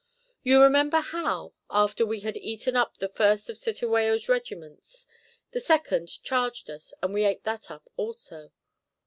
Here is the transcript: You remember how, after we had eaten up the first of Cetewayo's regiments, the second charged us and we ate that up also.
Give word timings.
You 0.41 0.63
remember 0.63 0.99
how, 0.99 1.53
after 1.69 2.07
we 2.07 2.21
had 2.21 2.35
eaten 2.35 2.75
up 2.75 2.97
the 2.97 3.09
first 3.09 3.51
of 3.51 3.55
Cetewayo's 3.55 4.27
regiments, 4.27 5.05
the 5.51 5.59
second 5.59 6.09
charged 6.23 6.71
us 6.71 6.91
and 7.03 7.13
we 7.13 7.23
ate 7.23 7.43
that 7.43 7.69
up 7.69 7.87
also. 7.97 8.51